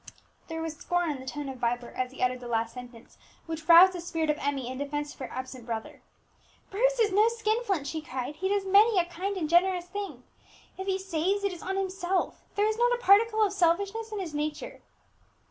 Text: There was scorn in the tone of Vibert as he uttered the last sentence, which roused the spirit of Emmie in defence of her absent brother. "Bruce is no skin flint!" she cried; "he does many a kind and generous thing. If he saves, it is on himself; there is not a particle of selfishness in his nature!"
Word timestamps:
There 0.47 0.63
was 0.63 0.77
scorn 0.77 1.11
in 1.11 1.19
the 1.19 1.27
tone 1.27 1.47
of 1.47 1.59
Vibert 1.59 1.93
as 1.95 2.09
he 2.11 2.23
uttered 2.23 2.39
the 2.39 2.47
last 2.47 2.73
sentence, 2.73 3.19
which 3.45 3.67
roused 3.69 3.93
the 3.93 4.01
spirit 4.01 4.31
of 4.31 4.39
Emmie 4.39 4.67
in 4.67 4.79
defence 4.79 5.13
of 5.13 5.19
her 5.19 5.29
absent 5.31 5.67
brother. 5.67 6.01
"Bruce 6.71 6.97
is 6.99 7.11
no 7.11 7.27
skin 7.27 7.63
flint!" 7.63 7.85
she 7.85 8.01
cried; 8.01 8.37
"he 8.37 8.49
does 8.49 8.65
many 8.65 8.97
a 8.97 9.05
kind 9.05 9.37
and 9.37 9.47
generous 9.47 9.85
thing. 9.85 10.23
If 10.75 10.87
he 10.87 10.97
saves, 10.97 11.43
it 11.43 11.53
is 11.53 11.61
on 11.61 11.77
himself; 11.77 12.41
there 12.55 12.65
is 12.67 12.79
not 12.79 12.95
a 12.95 13.03
particle 13.03 13.43
of 13.43 13.53
selfishness 13.53 14.11
in 14.11 14.17
his 14.19 14.33
nature!" 14.33 14.81